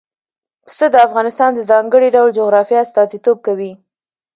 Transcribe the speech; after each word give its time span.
پسه 0.65 0.85
د 0.91 0.95
افغانستان 1.07 1.49
د 1.53 1.59
ځانګړي 1.71 2.07
ډول 2.15 2.29
جغرافیه 2.39 2.79
استازیتوب 2.85 3.37
کوي. 3.47 3.71